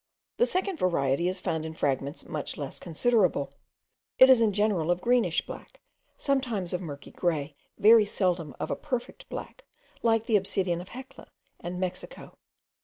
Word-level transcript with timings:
The 0.37 0.47
second 0.47 0.79
variety 0.79 1.27
is 1.27 1.41
found 1.41 1.63
in 1.63 1.75
fragments 1.75 2.27
much 2.27 2.57
less 2.57 2.79
considerable. 2.79 3.53
It 4.17 4.31
is 4.31 4.41
in 4.41 4.51
general 4.51 4.89
of 4.89 4.97
a 4.97 5.01
greenish 5.01 5.45
black, 5.45 5.79
sometimes 6.17 6.73
of 6.73 6.81
murky 6.81 7.11
grey, 7.11 7.55
very 7.77 8.05
seldom 8.05 8.55
of 8.59 8.71
a 8.71 8.75
perfect 8.75 9.29
black, 9.29 9.63
like 10.01 10.25
the 10.25 10.37
obsidian 10.37 10.81
of 10.81 10.89
Hecla 10.89 11.27
and 11.59 11.79
Mexico. 11.79 12.35